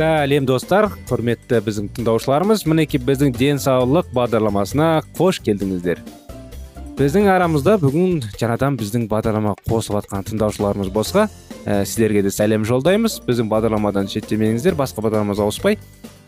[0.00, 5.98] Сәлем достар құрметті біздің тыңдаушыларымыз мінекей біздің денсаулық бағдарламасына қош келдіңіздер.
[6.96, 11.26] Біздің арамызда бүгін жаңадан біздің бағдарлама қосып жатқан тыңдаушыларымыз болса
[11.66, 13.18] ә, сіздерге де сәлем жолдаймыз.
[13.26, 15.76] Біздің бағдарламадан шеттемеңіздер басқа бағдарламамызға ауыспай.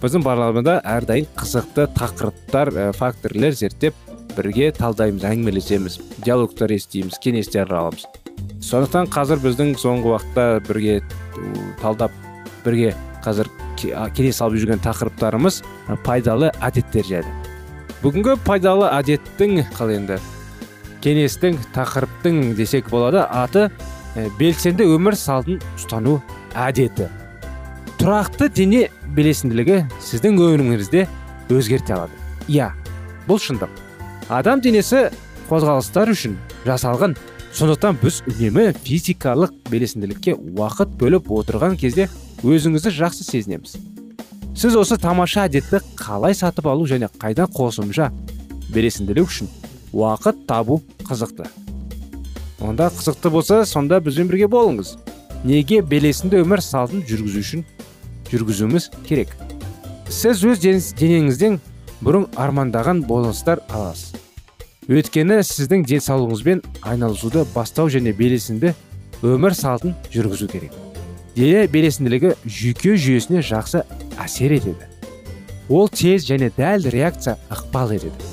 [0.02, 3.96] Біздің бағдарламада әрдайым қызықты тақырыптар ә, факторлер зерттеп
[4.36, 8.04] бірге талдаймыз әңгімелесеміз диалогтар естиміз кеңестер аламыз
[8.64, 11.00] сондықтан қазір біздің соңғы уақытта бірге
[11.82, 12.12] талдап
[12.64, 15.62] бірге қазір келе салып жүрген тақырыптарымыз
[16.04, 17.32] пайдалы әдеттер жайлы.
[18.02, 20.18] Бүгінгі пайдалы әдеттің қалай енді
[21.02, 23.68] кеңестің тақырыптың десек болады аты
[24.38, 26.20] белсенді өмір салтын ұстану
[26.54, 27.08] әдеті.
[27.98, 31.06] Тұрақты дене белесінділігі сіздің өміріңізде
[31.52, 32.16] өзгерте алады.
[32.50, 32.72] Иә
[33.28, 33.70] бұл шындық.
[34.30, 35.08] Адам денесі
[35.50, 36.34] қозғалыстар үшін
[36.66, 37.14] жасалған
[37.54, 42.08] сондықтан біз үнемі физикалық белесінділікке уақыт бөліп отырған кезде
[42.42, 43.76] өзіңізді жақсы сезінеміз.
[44.58, 48.10] Сіз осы тамаша әдетті қалай сатып алу және қайдан қосымша
[48.74, 49.48] бересінділік үшін
[49.92, 51.46] уақыт табу қызықты.
[52.60, 54.96] Онда қызықты болса сонда бізбен бірге болыңыз.
[55.44, 57.64] Неге белесінде өмір салтын жүргізу үшін
[58.30, 59.32] жүргізуіміз керек.
[60.10, 60.60] Сіз өз
[60.98, 61.58] денеңізден
[62.02, 64.14] бұрын армандаған бонустар аласыз.
[64.90, 68.74] Өйткені сіздің денсаулығыңызбен айналысуды бастау және белесінді
[69.22, 70.81] өмір салтын жүргізу керек.
[71.36, 73.84] Дене белесінділігі жүйке жүйесіне жақсы
[74.20, 74.88] әсер етеді.
[75.72, 78.30] Ол тез және дәл реакция ықпал етеді.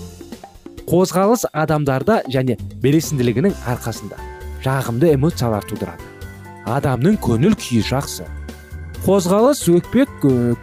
[0.90, 4.18] Қозғалыс адамдарда және белесінділігінің арқасында
[4.66, 6.04] жағымды эмоциялар тудырады.
[6.66, 8.26] Адамның көңіл күйі жақсы.
[9.06, 10.08] Қозғалыс өкпе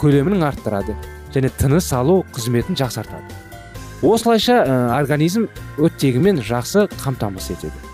[0.03, 0.97] көлемін арттырады
[1.33, 3.25] және тыныс алу қызметін жақсартады.
[4.03, 4.61] Осылайша
[4.99, 5.49] организм
[5.79, 7.86] оттегімен жақсы қамтамасыз етеді.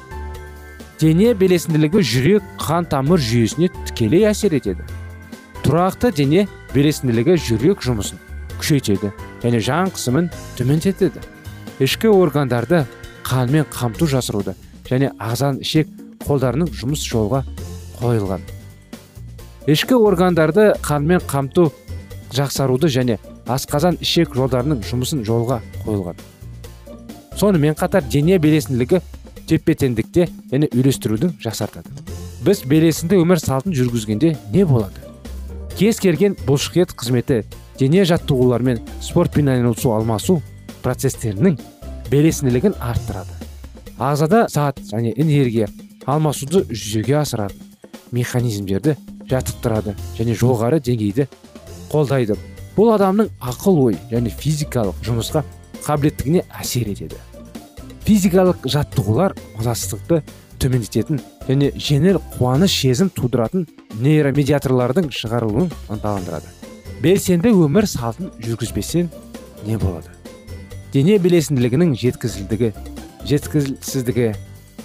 [1.02, 4.84] Дене белесінділігі жүрек қан тамыр жүйесіне тікелей әсер етеді.
[5.64, 8.20] Тұрақты дене белесінділігі жүрек жұмысын
[8.60, 9.10] күшейтеді
[9.42, 11.18] және жан қысымын төмендетеді.
[11.82, 12.84] Ішкі органдарды
[13.26, 14.54] қанмен қамту жасыруды
[14.86, 15.90] және ағзан ішек
[16.22, 17.42] қолдарының жұмыс жолға
[17.98, 18.44] қойылған.
[19.66, 21.72] Ішкі органдарды қанмен қамту
[22.30, 23.18] жақсаруды және
[23.50, 26.22] асқазан ішек жолдарының жұмысын жолға қойылған.
[27.34, 29.02] Сонымен қатар дене белесінділігі
[29.52, 31.92] тепе теңдікте және үйлестірудің жақсартады.
[32.42, 35.02] Біз белесінде өмір салтын жүргізгенде не болады?
[35.76, 37.42] Кез келген бұлшықет қызметі
[37.78, 40.38] дене жаттығулармен спортпен айналысу алмасу
[40.82, 41.58] процестерінің
[42.10, 43.36] белесінділігін арттырады.
[44.00, 45.68] Ағзада зат және энергия
[46.06, 47.58] алмасуды жүзеге асырады.
[48.12, 48.96] Механизмдерді
[49.28, 51.28] жаттықтырады және жоғары деңгейді
[51.92, 52.38] қолдайды.
[52.76, 55.44] Бұл адамның ақыл ой және физикалық жұмысқа
[55.84, 57.20] қабілеттігіне әсер етеді.
[58.06, 60.22] Физикалық жаттығулар мазасыздықты
[60.62, 63.66] төмендететін және жеңіл қуаныш сезім тудыратын
[64.02, 66.50] нейромедиаторлардың шығарылуын ынталандырады.
[67.02, 69.10] Белсенді өмір салтын жүргізбесең
[69.66, 70.10] не болады?
[70.92, 72.72] Дене белесінділігінің жеткізілдігі
[73.26, 74.32] жеткізілсіздігі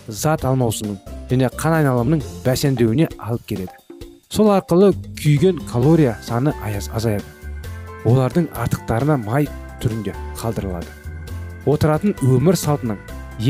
[0.07, 0.97] зат алмаусының
[1.29, 3.73] және қан айналымының бәсеңдеуіне алып келеді.
[4.29, 7.25] Сол арқылы күйген калория саны аяз азаяды
[8.07, 9.49] олардың артықтарына май
[9.81, 10.96] түрінде қалдырылады.
[11.67, 12.99] Отыратын өмір салтының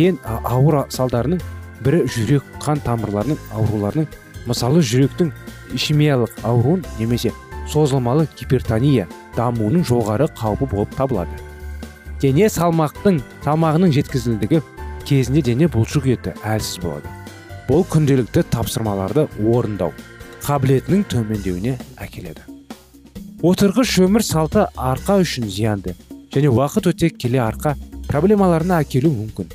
[0.04, 1.42] ең ауыр салдарының
[1.86, 4.08] бірі жүрек қан тамырларының ауруларының
[4.50, 5.32] мысалы жүректің
[5.78, 7.34] ишемиялық ауруын немесе
[7.70, 11.38] созылмалы гипертония дамуының жоғары қаупі болып табылады.
[12.22, 14.62] Дене салмақтың салмағының жеткізілдігі
[15.06, 17.12] кезінде дене бұлшық еті әлсіз болады.
[17.68, 19.92] Бұл күнделікті тапсырмаларды орындау
[20.48, 22.42] қабілетінің төмендеуіне әкеледі.
[23.46, 25.94] Отырғыш өмір салты арқа үшін зиянды
[26.34, 27.76] және уақыт өте келе арқа
[28.08, 29.52] проблемаларына әкелуі мүмкін.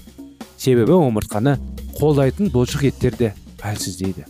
[0.56, 1.58] Себебі омыртқаны
[1.98, 4.28] қолдайтын бұлшық еттер де әлсіздейді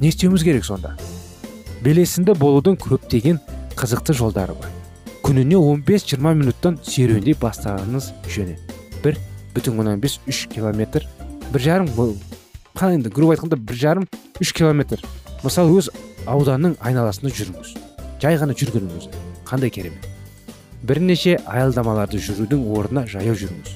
[0.00, 0.94] не істеуіміз керек сонда?
[1.84, 3.38] Белесінде болудың көптеген
[3.76, 4.72] қызықты жолдары бар.
[5.24, 8.56] Күніне 15-20 минуттан серуендей бастағаныңыз жөне
[9.04, 9.18] бір
[9.54, 11.06] бүтін оннан бес үш километр
[11.52, 11.90] бір жарым
[12.74, 14.08] қалай енді грубо айтқанда бір жарым
[14.40, 15.04] үш километр.
[15.44, 15.90] Мысалы өз
[16.28, 17.74] ауданның айналасында жүріңіз.
[18.20, 19.12] Жай ғана жүргеннің өзі
[19.48, 20.09] қандай керемет.
[20.86, 23.74] Бірнеше аялдамаларды жүрудің орнына жаяу жүріңіз.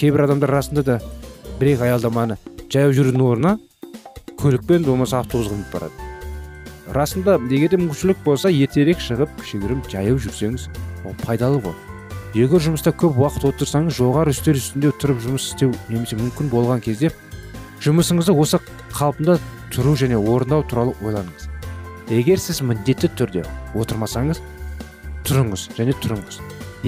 [0.00, 0.98] Кейбір адамдар расында да
[1.60, 2.38] бір екі аялдаманы
[2.72, 3.58] жаяу жүрудің орнына
[4.40, 6.08] көлікпен болмаса автобусқа мініп барады.
[6.90, 10.66] Расында егер де мүмкіншілік болса ертерек шығып кішігірім жаяу жүрсеңіз
[11.06, 11.76] ол пайдалы ғой
[12.34, 17.10] егер жұмыста көп уақыт отырсаңыз жоғары үстел үстінде тұрып жұмыс істеу немесе мүмкін болған кезде
[17.82, 18.60] жұмысыңызды осы
[18.94, 19.38] қалпында
[19.74, 21.48] тұру және орындау туралы ойланыңыз.
[22.10, 23.42] Егер сіз міндетті түрде
[23.74, 24.42] отырмасаңыз
[25.28, 26.38] тұрыңыз және тұрыңыз.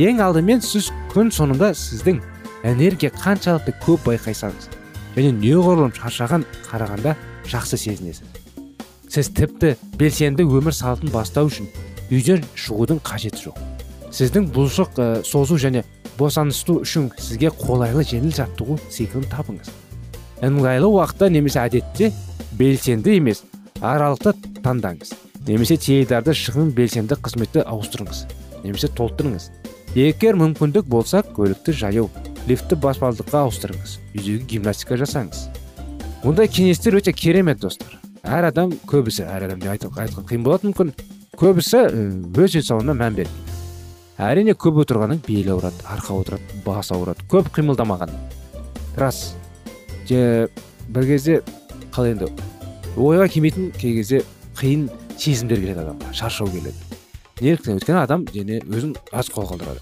[0.07, 2.21] Ең алдымен сіз күн соңында сіздің
[2.69, 4.71] энергия қаншалықты көп байқайсаңыз
[5.17, 7.17] және неғұрлым шаршаған қарағанда
[7.53, 8.25] жақсы сезінесіз.
[9.13, 11.69] Сіз тіпті белсенді өмір салтын бастау үшін
[12.11, 13.61] үйден шығудың қажеті жоқ.
[14.13, 15.85] Сіздің бұлшық ә, созу және
[16.19, 19.73] босанысту үшін сізге қолайлы жеңіл жаттығу циклін табыңыз
[20.43, 22.11] ыңғайлы уақытта немесе әдетте
[22.59, 23.45] белсенді емес
[23.81, 25.15] аралықты таңдаңыз.
[25.47, 28.25] Немесе теледидарды шығын белсенді қызметті ауыстырыңыз
[28.63, 29.49] немесе толтырыңыз
[29.99, 32.11] егер мүмкіндік болса көлікті жаяу
[32.49, 35.49] лифтті баспалдыққа ауыстырыңыз үйдегі гимнастика жасаңыз.
[36.23, 37.99] Мұндай кеңестер өте керемет достар.
[38.23, 40.93] Әр адам көбісі әр адам деп айтқан қиын болады мүмкін.
[41.39, 43.59] Көбісі өз денсаулығына мән бермейді.
[44.23, 48.13] Әрине көп отырғаннан бел ауырады арқа ауырады бас ауырады көп қимылдамаған
[49.01, 49.35] рас.
[50.09, 51.41] Бір кезде
[51.95, 52.29] қалай енді
[52.97, 54.23] ойға келмейтін кей кезде
[54.59, 54.87] қиын
[55.19, 56.77] сезімдер келеді адамға шаршау келеді.
[57.41, 59.81] Неліктен өйткені адам дене өзін аз қозғалдырады.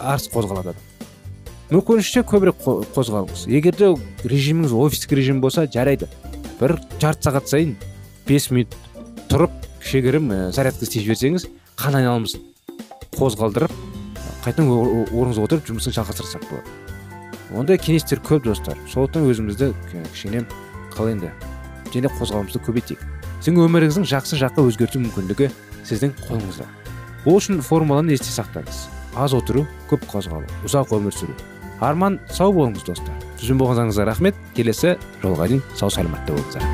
[0.00, 0.86] Аз қозғалады адам.
[1.70, 2.62] Мүмкіншінше көбірек
[2.94, 3.92] қозғалыңыз егер де
[4.24, 6.08] режиміңіз офистік режим болса жарайды.
[6.60, 7.76] Бір жарты сағат сайын
[8.26, 8.74] бес минут
[9.28, 11.46] тұрып кішігірім ә, зарядка істеп жіберсеңіз
[11.78, 12.40] қан айналымын
[13.18, 13.76] қозғалдырып
[14.46, 16.72] қайтадан орныңызға отырып жұмысын жалғастырсақ болады.
[17.54, 18.80] Ондай кеңестер көп достар.
[18.88, 20.46] Сондықтан өзімізді кішкене
[20.96, 21.30] қалай енді
[21.92, 25.50] және қозғалысымызды көбейтейік сіздің өміріңіздің жақсы жаққа өзгерту мүмкіндігі
[25.86, 26.66] сіздің қолыңызда.
[27.24, 28.88] Ол үшін формуланы есте сақтаңыз.
[29.18, 31.34] Аз отыру көп қозғалу ұзақ өмір сүру.
[31.80, 33.14] Арман сау болыңыз достар.
[33.38, 34.38] Бізбен болғаныңызға рахмет.
[34.56, 36.66] Келесі жолға дейін сау саламатта болыңыздар.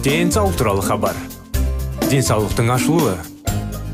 [0.00, 1.18] Денсаулық туралы хабар.
[2.10, 3.29] Денсаулықтың ашылуы.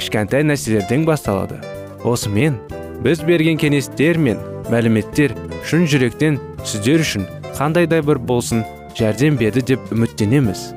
[0.00, 1.60] кішкентай нәрселерден басталады.
[2.04, 2.56] Осымен
[3.04, 4.40] біз берген кеңестер мен
[4.72, 5.36] мәліметтер
[5.68, 7.26] шын жүректен сіздер үшін
[7.58, 8.64] қандай да бір болсын
[8.96, 10.70] жәрдем берді деп үміттенеміз.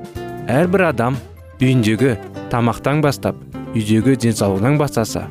[0.51, 1.17] Әрбір адам
[1.61, 2.17] үйіндегі
[2.51, 3.39] тамақтан бастап
[3.73, 5.29] үйдегі денсаулығынан бастаса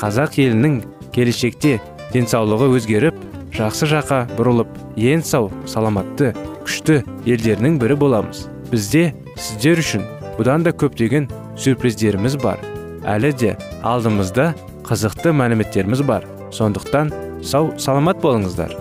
[0.00, 0.80] қазақ елінің
[1.14, 1.76] келешекте
[2.14, 3.20] денсаулығы өзгеріп
[3.54, 6.32] жақсы жаққа бұрылып ен сау саламатты
[6.64, 8.46] күшті елдерінің бірі боламыз.
[8.72, 10.08] Бізде сіздер үшін
[10.38, 11.28] бұдан да көптеген
[11.60, 12.58] сюрприздеріміз бар.
[13.04, 13.52] Әлі де
[13.84, 14.52] алдымызда
[14.84, 16.26] қызықты мәліметтеріміз бар.
[16.54, 17.12] Сондықтан
[17.44, 18.74] сау саламат болыңыздар.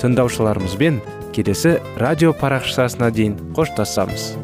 [0.00, 1.00] Тыңдаушыларымызбен
[1.36, 4.34] келесі радио парақшасына дейін қоштасамыз.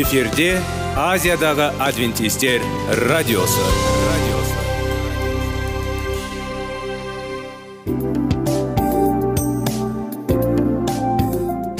[0.00, 0.52] Эфирде
[0.96, 2.62] азиядағы адвентистер
[3.10, 3.99] радиосы.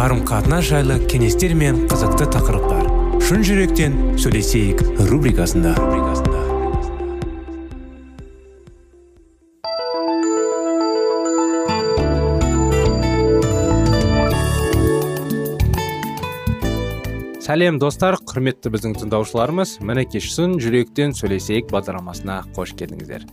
[0.00, 2.86] Қарым қатынас жайлы кеңестер мен қызықты тақырыптар.
[3.20, 4.80] Шын жүректен сөйлесейік
[5.10, 5.74] рубрикасында.
[17.44, 19.82] Сәлем достар құрметті біздің тыңдаушыларымыз.
[19.84, 23.28] Мінекей шын жүректен сөйлесейік бағдарламасына қош келдіңіздер.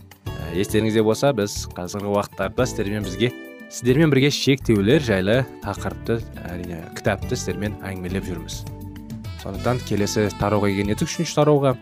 [0.52, 3.32] Естеріңізде болса біз қазіргі уақыттарда сіздермен бізге
[3.68, 8.62] сіздермен бірге шектеулер жайлы тақырыпты әрине кітапты сіздермен әңгімелеп жүрміз.
[9.42, 11.74] Сондықтан келесі тарауға келген едік үшінші тарауға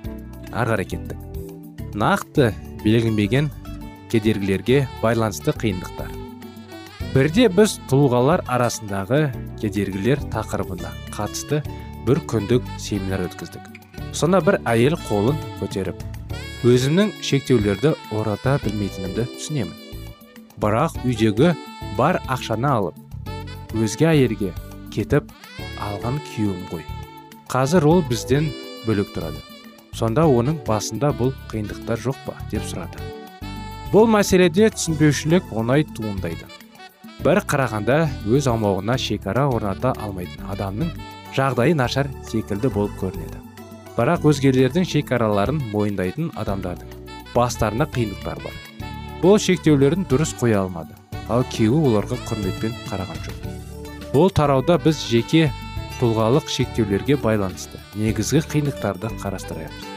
[0.50, 1.20] ары қарай кеттік.
[1.94, 2.50] Нақты
[2.82, 3.52] белгіленбеген
[4.10, 6.10] кедергілерге байланысты қиындықтар.
[7.14, 9.22] Бірде біз тұлғалар арасындағы
[9.62, 11.62] кедергілер тақырыбына қатысты
[12.06, 13.62] бір күндік семинар өткіздік.
[14.12, 16.02] Сонда бір әйел қолын көтеріп
[16.66, 19.74] өзімнің шектеулерді ората білмейтінімді түсінемін.
[20.60, 21.54] Бірақ үйдегі
[21.96, 24.52] бар ақшаны алып өзге әйелге
[24.92, 25.30] кетіп
[25.80, 26.84] алған күйеуім ғой.
[27.48, 28.50] Қазір ол бізден
[28.86, 29.40] бөлек тұрады.
[29.96, 33.00] Сонда оның басында бұл қиындықтар жоқ па деп сұрады.
[33.92, 36.44] Бұл мәселеде түсінбеушілік оңай туындайды.
[37.24, 40.92] Бір қарағанда өз аумағына шекара орната алмайтын адамның
[41.36, 43.40] жағдайы нашар секілді болып көрінеді.
[43.96, 48.62] Бірақ өзгелердің шекараларын мойындайтын адамдардың бастарына қиындықтар бар.
[49.22, 50.92] Бұл шектеулерін дұрыс қоя алмады.
[51.32, 53.50] Ал күйеуі оларға құрметпен қараған жоқ.
[54.12, 55.50] Бұл тарауда біз жеке
[56.00, 59.92] тұлғалық шектеулерге байланысты негізгі қиындықтарды қарастырамыз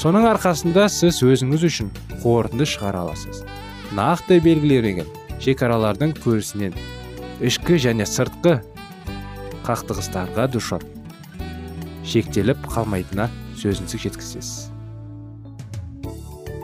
[0.00, 1.90] соның арқасында сіз өзіңіз үшін
[2.22, 3.42] қорытынды шығара аласыз.
[3.94, 5.08] Нақты белгіленген
[5.42, 6.74] шекаралардың көрісінен
[7.44, 8.56] ішкі және сыртқы
[9.66, 10.84] қақтығыстарға душар
[12.04, 13.28] шектеліп қалмайтынына
[13.60, 14.52] сөзіңізді жеткізесіз.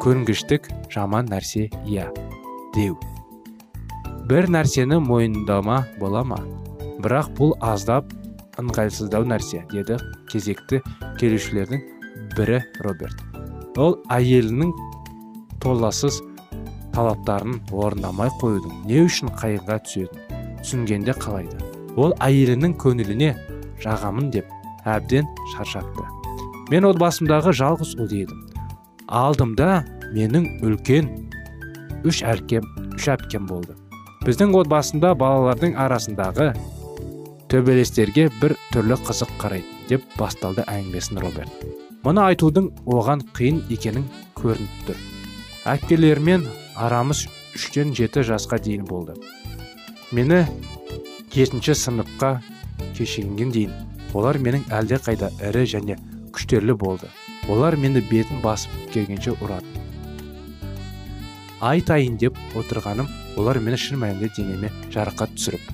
[0.00, 2.08] Көнгіштік жаман нәрсе иә
[2.74, 2.98] деу.
[4.30, 6.36] Бір нәрсені мойындама бола ма?
[7.02, 8.12] Бірақ бұл аздап
[8.62, 9.96] ыңғайсыздау нәрсе деді
[10.30, 10.78] кезекті
[11.18, 11.82] келушілердің
[12.36, 13.24] бірі роберт.
[13.74, 14.70] Ол әйелінің
[15.64, 16.20] толассыз
[16.94, 21.58] талаптарын орындамай қоюдың не үшін қайғыға түсетінін түсінгенде қалайды.
[21.98, 23.34] Ол әйелінің көңіліне
[23.82, 24.46] жағамын деп
[24.86, 26.06] әбден шаршапты.
[26.70, 28.46] Мен отбасымдағы жалғыз ұл едім.
[29.10, 29.82] Алдымда
[30.14, 31.14] менің үлкен
[32.06, 32.62] үш әлкем
[32.94, 33.74] үш әпкем болды.
[34.20, 36.50] Біздің отбасында балалардың арасындағы
[37.48, 41.62] төбелестерге бір түрлі қызық қарайтын деп басталды әңгімесін роберт.
[42.04, 44.04] Мұны айтудың оған қиын екенін
[44.36, 45.00] көрініп тұр.
[45.72, 46.44] Әпкелермен
[46.76, 47.24] арамыз
[47.56, 49.16] үштен жеті жасқа дейін болды.
[50.12, 50.44] Мені
[51.32, 52.36] жетінші сыныпқа
[52.98, 53.74] кешегенге дейін
[54.12, 55.96] олар менің әлде қайда ірі және
[56.36, 57.08] күштерлі болды.
[57.48, 59.80] Олар мені бетін басып келгенше ұрады.
[61.60, 63.08] Айтайын деп отырғаным
[63.40, 65.64] олар мені шын мәнінде денеме жарақат түсіріп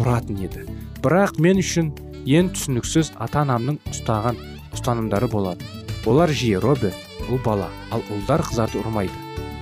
[0.00, 0.64] ұратын еді.
[1.04, 1.92] Бірақ мен үшін
[2.28, 4.38] ең түсініксіз ата анамның ұстаған
[4.76, 5.66] ұстанымдары болады
[6.08, 6.96] олар жиі роберт
[7.28, 9.12] ұл бала ал ұлдар қыздарды ұрмайды.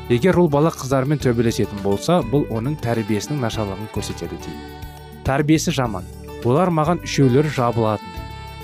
[0.09, 4.79] Егер ұл бала қыздармен төбелесетін болса бұл оның тәрбиесінің нашарлығын көрсетеді дейді.
[5.27, 6.07] Тәрбиесі жаман.
[6.47, 8.15] Олар маған үшеулері жабылатын.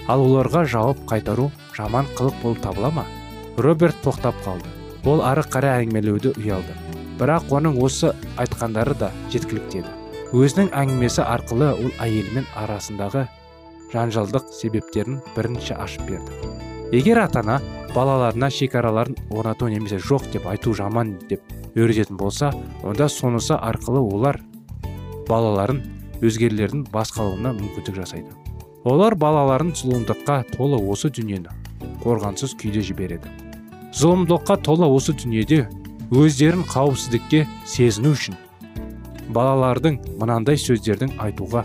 [0.08, 3.04] Ал оларға жауап қайтару жаман қылық болып табыла ма?
[3.58, 4.83] Роберт тоқтап қалды.
[5.04, 6.74] Ол ары қарай әңгімелеуді ұялды.
[7.20, 10.00] Бірақ оның осы айтқандары да жеткілікті еді
[10.34, 13.28] өзінің әңгімесі арқылы ол әйелімен арасындағы
[13.92, 16.40] жанжалдық себептерін бірінші ашып берді.
[16.90, 17.60] Егер ата ана
[17.94, 22.50] балаларына шекараларын орнату немесе жоқ деп айту жаман деп үйрететін болса
[22.82, 24.40] онда сонысы арқылы олар
[25.28, 25.84] балаларын
[26.18, 28.34] өзгелердің басқалуына мүмкіндік жасайды.
[28.84, 31.54] Олар балаларын зұлымдыққа толы осы дүниені
[32.02, 33.30] қорғансыз күйде жібереді.
[33.94, 35.64] Зұлымдыққа толы осы дүниеде
[36.14, 38.38] өздерін қауіпсіздікке сезіну үшін
[39.34, 41.64] балалардың мынандай сөздердің айтуға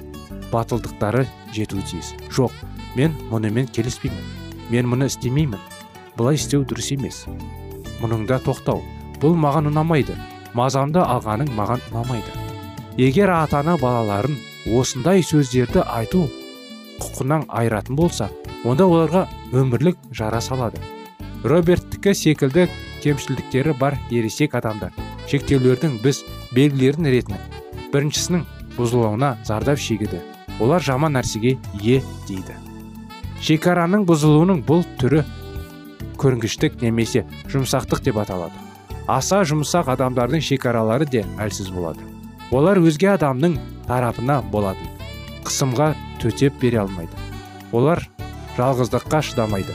[0.51, 2.13] батылдықтары жетуі тиіс.
[2.33, 2.53] Жоқ
[2.95, 4.25] мен мұнымен келіспеймін.
[4.69, 5.59] Мен мұны істемеймін.
[6.17, 7.23] Бұлай істеу дұрыс емес.
[8.01, 8.83] Мұныңда тоқтау.
[9.21, 10.17] Бұл маған ұнамайды.
[10.57, 12.33] Мазамды алғаның маған ұнамайды.
[12.97, 14.37] Егер ата ана балаларын
[14.75, 16.27] осындай сөздерді айту
[16.99, 18.29] құқынан айыратын болса
[18.65, 20.81] онда оларға өмірлік жара салады.
[21.43, 22.67] Роберттікі секілді
[23.03, 24.91] кемшіліктері бар ересек адамдар.
[25.29, 26.23] Шектеулердің біз
[26.55, 27.41] белгілерін ретінен.
[27.93, 28.45] Біріншісінің
[28.77, 30.19] бұзылуына зардап шегеді.
[30.59, 32.55] Олар жаман нәрсеге ие дейді.
[33.39, 35.23] Шекараның бұзылуының бұл түрі
[36.19, 38.59] көрінгіштік немесе жұмсақтық деп аталады.
[39.07, 42.03] Аса жұмсақ адамдардың шекаралары де әлсіз болады.
[42.51, 43.55] Олар өзге адамның
[43.87, 44.89] тарапына болатын.
[45.47, 47.15] Қысымға төтеп бере алмайды.
[47.71, 48.03] Олар
[48.57, 49.73] жалғыздыққа шыдамайды.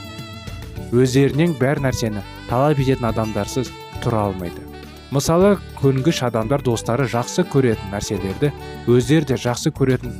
[0.95, 3.71] Өздерінен бәр нәрсені талап ететін адамдарсыз
[4.03, 4.63] тұра алмайды.
[5.11, 8.51] Мысалы көнгіш адамдар достары жақсы көретін нәрселерді
[8.91, 10.15] өздері де жақсы көретін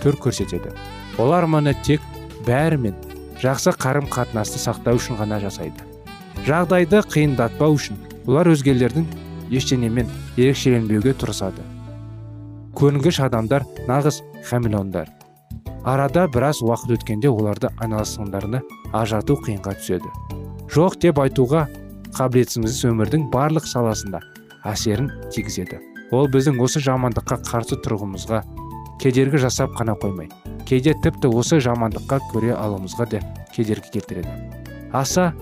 [0.00, 0.72] түр көрсетеді.
[1.20, 2.04] Олар мұны тек
[2.46, 2.96] бәрімен
[3.42, 5.84] жақсы қарым қатынасты сақтау үшін ғана жасайды.
[6.46, 9.06] Жағдайды қиындатпау үшін олар өзгелердің
[9.50, 11.64] ештеңемен ерекшеленбеуге тырысады.
[12.76, 15.10] Көнгіш адамдар нағыз хамелеондар.
[15.84, 20.10] Арада біраз уақыт өткенде оларды айналасындарына ажырату қиынға түседі.
[20.70, 21.66] Жоқ деп айтуға
[22.16, 24.20] қабілетсіз өмірдің барлық саласында
[24.66, 25.80] әсерін тигізеді.
[26.12, 28.42] Ол біздің осы жамандыққа қарсы тұрғымызға
[29.00, 30.28] кедергі жасап қана қоймай
[30.70, 33.20] кейде тіпті осы жамандыққа көре алуымызға да
[33.50, 34.30] кедергі келтіреді.
[34.94, 35.32] Аса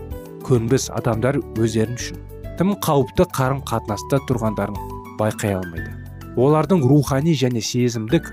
[0.46, 2.22] көнбіс адамдар өздерін үшін
[2.56, 4.78] тым қауіпті қарым қатынаста тұрғандарын
[5.20, 5.92] байқай алмайды.
[6.40, 8.30] Олардың рухани және сезімдік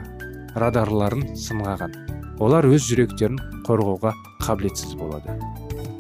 [0.60, 1.96] радарларын сынғаған
[2.44, 4.14] олар өз жүректерін қорғауға
[4.46, 5.36] қабілетсіз болады.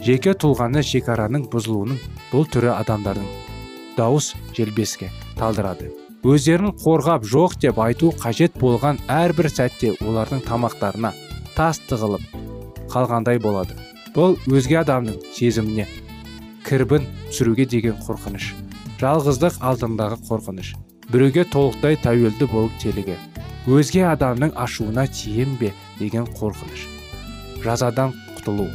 [0.06, 2.00] Жеке тұлғаны шекараның бұзылуының
[2.32, 3.28] бұл түрі адамдардың
[3.98, 5.92] дауыс желбеске талдырады.
[6.26, 11.14] Өздерін қорғап жоқ деп айту қажет болған әрбір сәтте олардың тамақтарына
[11.56, 12.26] тас тығылып
[12.92, 13.78] қалғандай болады.
[14.16, 15.88] Бұл өзге адамның сезіміне
[16.66, 18.54] кірбін түсіруге деген қорқыныш
[19.02, 20.72] жалғыздық алдындағы қорқыныш
[21.12, 23.18] біреуге толықтай тәуелді болып телігі
[23.66, 26.86] өзге адамның ашуына тием бе деген қорқыныш.
[27.64, 28.68] Жазадан құтылу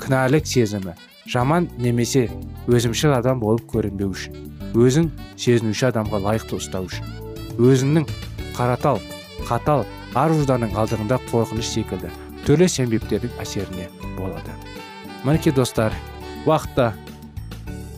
[0.00, 0.96] кінәлік сезімі
[1.28, 2.28] жаман немесе
[2.68, 4.36] өзімшіл адам болып көрінбеу үшін
[4.76, 7.08] өзін сезінуші адамға лайықты ұстау үшін
[7.60, 8.06] өзінің
[8.56, 9.00] қаратал
[9.48, 9.84] қатал
[10.16, 12.12] ар ұжданың алдығында қорқыныш секілді
[12.46, 14.54] түрлі себептердің әсеріне болады.
[15.24, 15.92] Мінекей достар
[16.46, 16.92] уақытта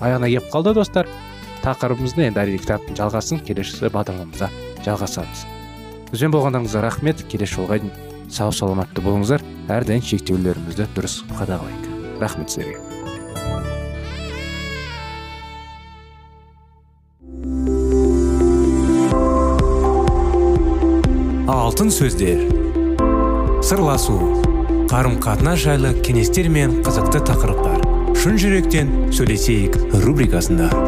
[0.01, 1.11] аяғына келіп қалды достар.
[1.59, 4.49] Тақырыбымызды енді әрине кітаптың жалғасын келесі бағдарламамызда
[4.87, 5.58] жалғасамыз.
[6.13, 7.25] Бізбен болғандарыңызға рахмет.
[7.31, 9.45] Келесі жолға дейін сау саламатты болыңыздар.
[9.69, 11.91] Әрдайым шектеулерімізді дұрыс қадағалайық.
[12.23, 12.89] Рахмет сіздерге
[21.79, 22.41] алтын сөздер.
[23.63, 24.17] Сырласу.
[24.91, 27.85] Қарым қатынас жайлы кеңестер мен қызықты тақырыптар.
[28.19, 30.88] Шын жүректен сөйлесейік рубрикасында.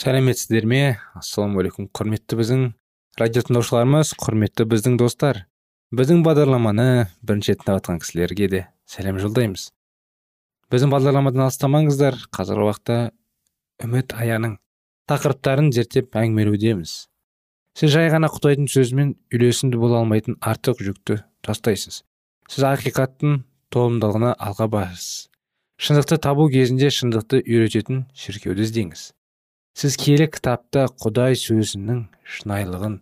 [0.00, 0.96] Сәлеметсіздер ме?
[1.18, 2.62] Ассалаумағалейкум құрметті біздің
[3.20, 5.42] радио тыңдаушыларымыз құрметті біздің достар.
[5.92, 6.86] Біздің бағдарламаны
[7.20, 9.66] бірінші рет тыңдап жатқан кісілерге де сәлем жолдаймыз.
[10.72, 12.98] Біздің бағдарламадан алыстамаңыздар қазіргі уақытта
[13.84, 14.56] үміт аяның
[15.10, 16.96] тақырыптарын зерттеп әңгімелеудеміз.
[17.76, 22.04] Сіз жай ғана құдайдың сөзімен үйлесімді бола алмайтын артық жүкті тастайсыз.
[22.48, 23.42] Сіз ақиқаттың
[23.74, 25.26] толымдылығына алға басасыз
[25.80, 29.10] шындықты табу кезінде шындықты үйрететін шіркеуді іздеңіз.
[29.78, 32.96] Сіз киелі кітапта құдай сөзінің шынайылығын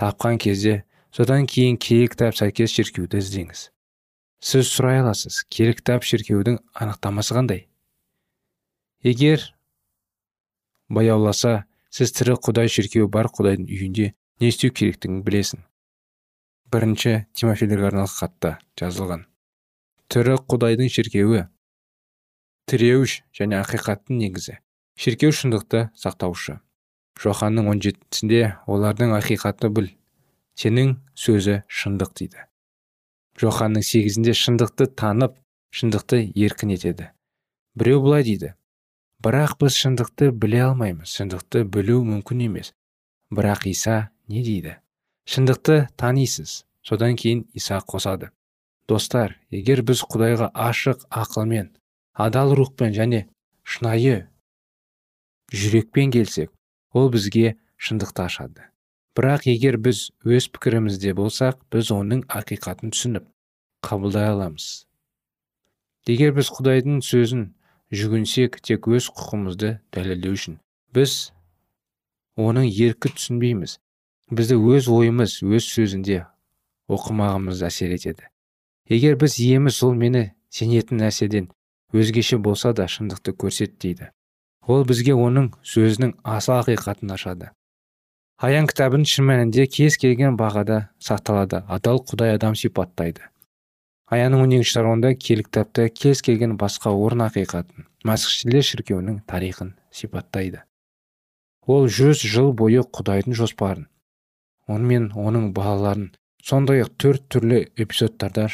[0.00, 0.82] тапқан кезде
[1.14, 3.68] содан кейін киелі кітап сәйкес шіркеуді іздеңіз.
[4.40, 7.64] Сіз сұрай аласыз киелі кітап шіркеудің анықтамасы қандай?
[9.02, 9.42] Егер
[10.88, 15.64] баяуласа сіз тірі құдай шіркеуі бар құдайдың үйінде не істеу керектігін білесің.
[16.72, 19.26] Бірінші тимофейлерге арналған хатта жазылған.
[20.12, 21.46] Тірі құдайдың шіркеуі
[22.68, 24.58] тіреуіш және ақиқаттың негізі.
[24.98, 26.58] Шіркеу шындықты сақтаушы.
[27.22, 29.92] Жоханның он жетісінде олардың ақиқатты біл
[30.58, 32.42] сенің сөзі шындық дейді.
[33.38, 35.36] Жоханның сегізінде шындықты танып
[35.70, 37.12] шындықты еркін етеді.
[37.78, 38.54] Біреу былай дейді.
[39.22, 42.72] Бірақ біз шындықты біле алмаймыз шындықты білу мүмкін емес.
[43.30, 44.80] Бірақ иса не дейді?
[45.30, 48.32] Шындықты танисыз содан кейін иса қосады.
[48.88, 51.70] Достар егер біз құдайға ашық ақылмен
[52.14, 53.26] адал рухпен және
[53.62, 54.26] шынайы
[55.52, 56.52] жүрекпен келсек
[56.92, 58.68] ол бізге шындықты ашады
[59.18, 63.24] бірақ егер біз өз пікірімізде болсақ біз оның ақиқатын түсініп
[63.82, 64.86] қабылдай аламыз.
[66.06, 67.42] Егер біз құдайдың сөзін
[67.90, 70.60] жүгінсек тек өз құқымызды дәлелдеу үшін
[70.94, 71.32] біз
[72.38, 73.78] оның еркі түсінбейміз.
[74.30, 76.20] Бізді өз ойымыз өз сөзінде
[76.92, 78.28] оқымағымыз әсер етеді.
[78.86, 81.50] Егер біз иеміз сол мені сенетін нәрседен
[81.90, 84.12] өзгеше болса да шындықты көрсет дейді.
[84.68, 87.50] Ол бізге оның сөзінің асыл ақиқатын ашады.
[88.38, 93.24] Аян кітабын шын мәнінде кез келген бағада сақталады адал құдай адам сипаттайды.
[94.12, 100.62] Аянның он екінші тарауында кітапта кез келген басқа орын ақиқатын мәсіхшілер шіркеуінің тарихын сипаттайды.
[101.66, 103.88] Ол жүз жыл бойы құдайдың жоспарын
[104.68, 106.12] онымен оның балаларын
[106.44, 108.46] сондай ақ төрт түрлі эпизодтарда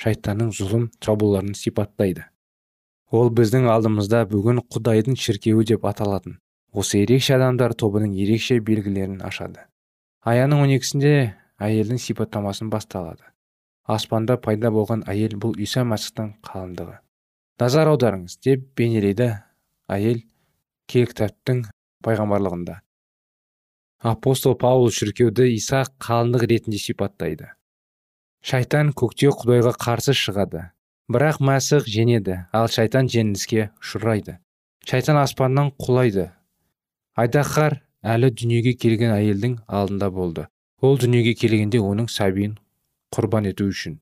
[0.00, 2.24] шайтанның зұлым шабуылдарын сипаттайды.
[3.14, 6.40] Ол біздің алдымызда бүгін құдайдың шіркеуі деп аталатын
[6.76, 9.64] осы ерекше адамдар тобының ерекше белгілерін ашады.
[10.26, 11.12] Аяның он екісінде
[11.62, 13.24] әйелдің сипаттамасын басталады.
[13.86, 16.98] Аспанда пайда болған әйел бұл иса мәсіхтің қалыңдығы.
[17.62, 19.30] Назар аударыңыз деп бейнелейді
[19.88, 20.20] әйел
[20.90, 21.62] киелі кітаптың
[22.04, 22.80] пайғамбарлығында.
[24.04, 27.54] Апостол паул шіркеуді иса қалыңдық ретінде сипаттайды.
[28.44, 30.72] Шайтан көкте құдайға қарсы шығады.
[31.12, 34.38] Бірақ мәсіх женеді ал шайтан жеңіліске ұшырайды.
[34.86, 36.30] Шайтан аспаннан құлайды.
[37.14, 40.46] Айдаһар әлі дүниеге келген әйелдің алдында болды.
[40.82, 42.56] Ол дүниеге келгенде оның сәбиін
[43.14, 44.00] құрбан ету үшін.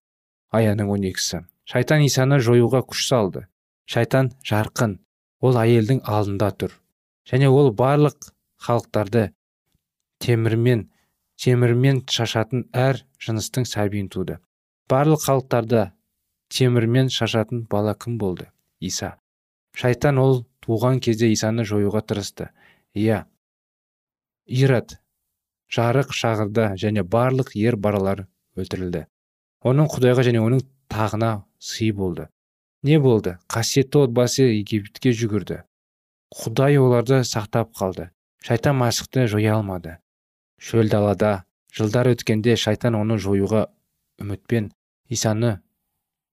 [0.53, 1.45] Аяның он екісі.
[1.69, 3.47] Шайтан исаны жоюға күш салды.
[3.87, 4.99] Шайтан жарқын.
[5.45, 6.73] Ол әйелдің алдында тұр.
[7.29, 8.33] Және ол барлық
[8.65, 9.31] халықтарды
[10.25, 10.89] темірмен
[11.41, 14.39] темірмен шашатын әр жыныстың сәбиін туды.
[14.89, 15.85] Барлық халықтарда
[16.49, 18.51] темірмен шашатын бала кім болды?
[18.81, 19.17] Иса.
[19.75, 22.51] Шайтан ол туған кезде исаны жоюға тырысты.
[22.95, 23.25] Иә.
[24.47, 24.99] Ират
[25.75, 28.27] жарық шағырда және барлық ер баралар
[28.57, 29.07] өлтірілді.
[29.65, 32.29] Оның құдайға және оның тағына сый болды.
[32.85, 33.39] Не болды?
[33.49, 35.63] Қасиетті отбасы египетке жүгірді.
[36.35, 38.11] Құдай оларды сақтап қалды.
[38.45, 39.99] Шайтан масықты жоя алмады.
[40.61, 43.67] Шөл далада жылдар өткенде шайтан оны жоюға
[44.21, 44.71] үмітпен
[45.09, 45.61] исаны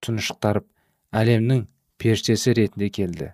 [0.06, 0.68] тұншықтарып
[1.16, 1.66] әлемнің
[2.02, 3.32] періштесі ретінде келді.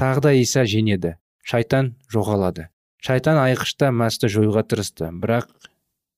[0.00, 1.16] Тағы да иса жеңеді.
[1.44, 2.68] Шайтан жоғалады.
[3.04, 5.50] Шайтан айқышта мәсті жоюға тырысты бірақ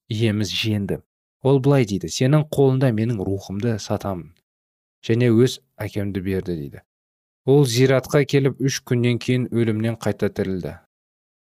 [0.08, 1.00] иеміз жеңді.
[1.42, 4.32] Ол былай дейді сенің қолында менің рухымды сатамын
[5.06, 6.82] және өз әкемді берді дейді.
[7.46, 10.78] Ол зиратқа келіп үш күннен кейін өлімнен қайта тірілді.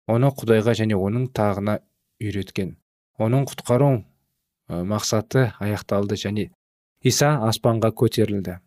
[0.07, 1.79] Оны құдайға және оның тағына
[2.23, 2.77] үйреткен.
[3.19, 3.91] Оның құтқару
[4.69, 6.49] мақсаты аяқталды және
[7.01, 8.59] иса аспанға көтерілді.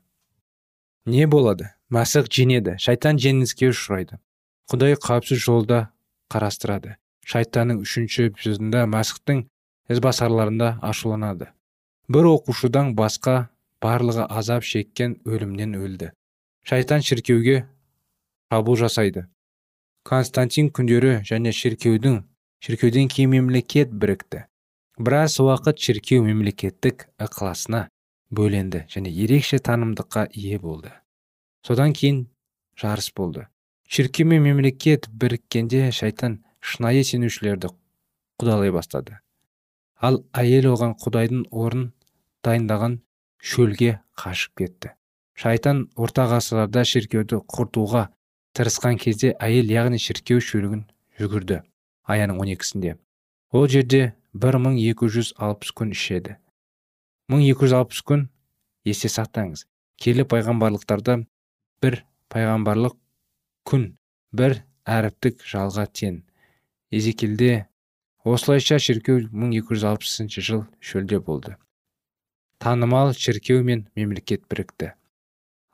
[1.06, 1.70] Не болады?
[1.92, 4.18] Мәсіх жеңеді шайтан жеңіліске ұшырайды.
[4.70, 5.80] Құдай қауіпсіз жолда
[6.32, 6.96] қарастырады.
[7.24, 9.44] Шайтанның үшінші эпизодында мәсіхтің
[9.92, 11.50] ізбасарларында ашуланады.
[12.08, 13.48] Бір оқушыдан басқа
[13.84, 16.10] барлығы азап шеккен өлімнен өлді.
[16.64, 17.66] Шайтан шіркеуге
[18.50, 19.26] шабуыл жасайды.
[20.04, 22.22] Константин күндері және шіркеудің
[22.64, 24.44] шіркеуден кейін мемлекет бірікті.
[24.98, 27.88] Біраз уақыт шіркеу мемлекеттік ықыласына
[28.38, 30.92] бөленді және ерекше танымдыққа ие болды.
[31.66, 32.26] Содан кейін
[32.76, 33.46] жарыс болды.
[33.88, 37.70] Шіркеу мен мемлекет біріккенде шайтан шынайы сенушілерді
[38.40, 39.20] құдалай бастады.
[40.00, 41.92] Ал әйел оған құдайдың орын
[42.44, 42.98] дайындаған
[43.38, 44.94] шөлге қашып кетті.
[45.34, 48.08] Шайтан орта ғасырларда шіркеуді құртуға
[48.56, 50.84] тырысқан кезде әйел яғни шіркеу шөлігін
[51.20, 51.62] жүгірді
[52.04, 52.96] аяның он екісінде.
[53.50, 56.36] Ол жерде бір мың екі жүз алпыс күн ішеді.
[57.30, 58.26] Мың екі жүз алпыс күн
[58.84, 59.64] есте сақтаңыз.
[60.00, 61.18] Келі пайғамбарлықтарда
[61.82, 62.00] бір
[62.32, 62.96] пайғамбарлық
[63.68, 63.86] күн
[64.36, 66.20] бір әріптік жалға тең.
[66.92, 67.66] Езекелде
[68.24, 71.56] осылайша шіркеу 1260 жыл шөлде болды.
[72.58, 74.92] Танымал шіркеу мен мемлекет бірікті.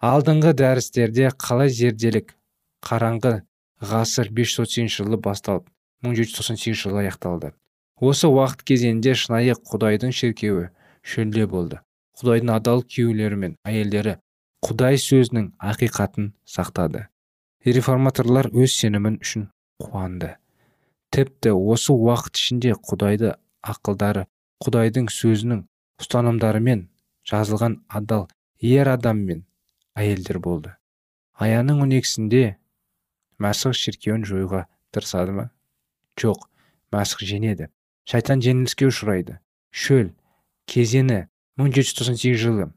[0.01, 2.35] Алдыңғы дәрістерде қалай зерделік
[2.87, 3.41] қараңғы
[3.85, 5.67] ғасыр 530 жылы басталып
[6.07, 7.53] 1798 жылы аяқталды.
[8.01, 10.71] Осы уақыт кезеңінде шынайы құдайдың шіркеуі
[11.03, 11.81] шөлде болды.
[12.21, 14.19] Құдайдың адал күйеулері мен әйелдері
[14.67, 17.07] құдай сөзінің ақиқатын сақтады.
[17.65, 19.49] Реформаторлар өз сенімін үшін
[19.81, 20.35] қуанды.
[21.11, 24.27] Тіпті осы уақыт ішінде құдайды ақылдары
[24.65, 25.65] құдайдың сөзінің
[26.01, 26.87] ұстанымдарымен
[27.31, 28.29] жазылған адал
[28.61, 29.43] ер адам мен
[29.97, 30.77] әйелдер болды.
[31.41, 32.57] Аяның он екісінде
[33.41, 35.47] мәсіх шіркеуін жоюға тырысады ма?
[36.21, 36.47] Жоқ
[36.93, 37.71] мәсіх женеді
[38.05, 39.39] шайтан жеңіліске ұшырайды.
[39.71, 40.11] Шөл
[40.71, 41.25] кезені
[41.59, 42.69] 1798 жылы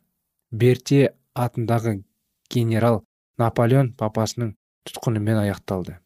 [0.51, 1.99] берте атындағы
[2.49, 3.03] генерал
[3.37, 4.55] наполеон папасының
[4.89, 5.99] тұтқынымен аяқталды.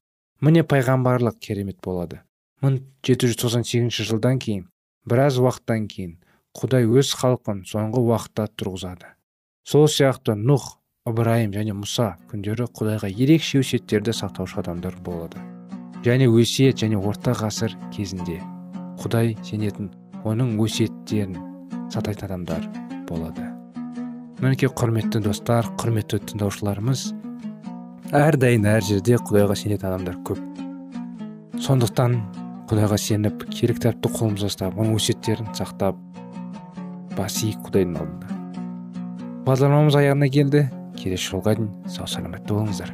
[0.43, 2.21] Міне пайғамбарлық керемет болады.
[2.61, 4.67] 1798 жылдан кейін
[5.07, 6.17] біраз уақыттан кейін
[6.59, 9.13] құдай өз халқын соңғы уақытта тұрғызады.
[9.63, 10.67] Сол сияқты нұх
[11.07, 15.39] ыбырайым және мұса күндері құдайға ерекше өсиеттерді сақтаушы адамдар болады.
[16.03, 18.41] Және өсиет және орта ғасыр кезінде
[18.99, 19.91] құдай сенетін
[20.27, 21.37] оның өсиеттерін
[21.93, 22.67] сатайтын адамдар
[23.09, 23.47] болады.
[24.41, 27.07] Мінекей құрметті достар құрметті тыңдаушыларымыз
[28.15, 30.41] әрдайым әр жерде құдайға сенетін адамдар көп.
[31.63, 32.19] Сондықтан
[32.69, 35.97] құдайға сеніп керек кітапты қолымызға ұстап оның өсиеттерін сақтап
[37.17, 38.37] бас иіп құдайдың алдында.
[39.47, 40.67] Бағдарламамыз аяғына келді.
[40.97, 42.93] Келесі жолға дейін сау саламатта болыңыздар.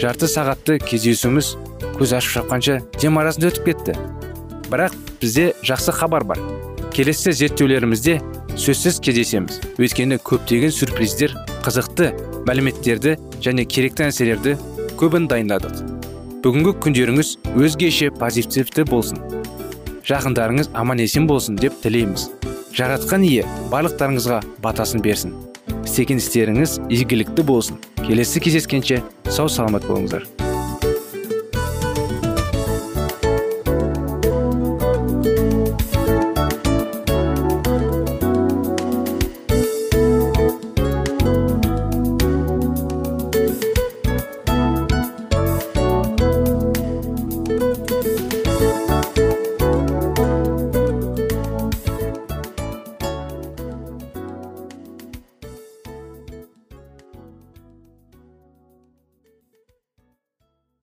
[0.00, 1.50] Жарты сағатты кездесуіміз
[1.98, 3.94] көз ашып шапқанша дем арасында өтіп кетті.
[4.70, 6.40] Бірақ бізде жақсы хабар бар.
[6.94, 8.16] Келесі зерттеулерімізде
[8.56, 9.58] сөзсіз кездесеміз.
[9.76, 11.34] Өйткені көптеген сюрприздер
[11.66, 12.14] қызықты
[12.48, 14.56] мәліметтерді және керекті нәрселерді
[15.00, 15.84] көбін дайындадық.
[16.40, 19.20] Бүгінгі күндеріңіз өзгеше позитивті болсын.
[20.08, 22.30] Жақындарыңыз аман есен болсын деп тілейміз.
[22.72, 25.36] Жаратқан ие барлықтарыңызға батасын берсін.
[25.84, 27.76] Істеген істеріңіз игілікті болсын.
[28.10, 28.96] Келесі кездескенше
[29.30, 30.49] сау саламат болыңыздар.